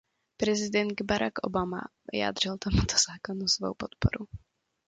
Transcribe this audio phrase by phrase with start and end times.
[0.37, 4.27] Prezident Barack Obama vyjádřil tomuto zákonu svou podporu.